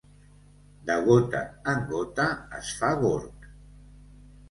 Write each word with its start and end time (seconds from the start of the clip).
De 0.87 0.95
gota 1.09 1.43
en 1.75 1.85
gota 1.93 2.27
es 2.63 2.75
fa 2.81 2.93
gorg. 3.07 3.51